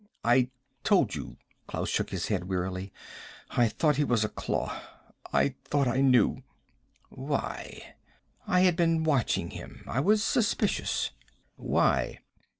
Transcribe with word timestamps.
"I 0.25 0.49
told 0.83 1.13
you." 1.13 1.37
Klaus 1.67 1.87
shook 1.89 2.09
his 2.09 2.29
head 2.29 2.45
wearily. 2.49 2.91
"I 3.51 3.67
thought 3.67 3.97
he 3.97 4.03
was 4.03 4.23
a 4.23 4.29
claw. 4.29 4.73
I 5.31 5.53
thought 5.63 5.87
I 5.87 6.01
knew." 6.01 6.41
"Why?" 7.09 7.93
"I 8.47 8.61
had 8.61 8.75
been 8.75 9.03
watching 9.03 9.51
him. 9.51 9.83
I 9.85 9.99
was 9.99 10.23
suspicious." 10.23 11.11
"Why?" 11.55 12.17